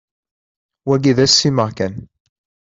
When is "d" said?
1.17-1.19